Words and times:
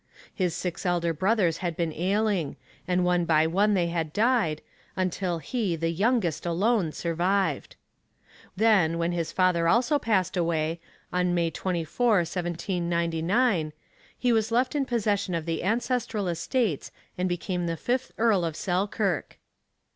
His 0.33 0.55
six 0.55 0.83
elder 0.83 1.13
brothers 1.13 1.57
had 1.57 1.77
been 1.77 1.93
ailing, 1.93 2.55
and 2.87 3.05
one 3.05 3.23
by 3.23 3.45
one 3.45 3.75
they 3.75 3.85
had 3.85 4.11
died, 4.11 4.63
until 4.95 5.37
he, 5.37 5.75
the 5.75 5.91
youngest, 5.91 6.43
alone 6.43 6.91
survived. 6.91 7.75
Then, 8.55 8.97
when 8.97 9.11
his 9.11 9.31
father 9.31 9.67
also 9.67 9.99
passed 9.99 10.35
away, 10.35 10.79
on 11.13 11.35
May 11.35 11.51
24, 11.51 12.15
1799, 12.15 13.73
he 14.17 14.33
was 14.33 14.51
left 14.51 14.73
in 14.73 14.85
possession 14.85 15.35
of 15.35 15.45
the 15.45 15.63
ancestral 15.63 16.27
estates 16.27 16.91
and 17.15 17.29
became 17.29 17.67
the 17.67 17.77
fifth 17.77 18.11
Earl 18.17 18.43
of 18.43 18.55
Selkirk. 18.55 19.37